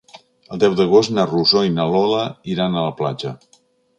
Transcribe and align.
El 0.53 0.61
deu 0.63 0.77
d'agost 0.79 1.13
na 1.17 1.25
Rosó 1.33 1.61
i 1.67 1.75
na 1.75 1.85
Lola 1.95 2.23
iran 2.55 2.75
a 2.79 2.87
la 2.89 2.97
platja. 3.03 3.37